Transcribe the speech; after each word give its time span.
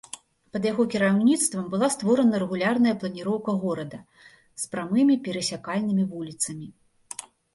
Пад 0.55 0.63
яго 0.67 0.83
кіраўніцтвам 0.93 1.65
была 1.73 1.89
створана 1.95 2.39
рэгулярная 2.45 2.93
планіроўка 3.03 3.51
горада 3.65 3.99
з 4.63 4.73
прамымі 4.73 5.19
перасякальнымі 5.27 6.03
вуліцамі. 6.15 6.67